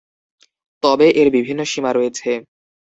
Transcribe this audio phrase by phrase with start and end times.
[0.83, 2.29] তবে, এর বিভিন্ন সীমা রয়েছে।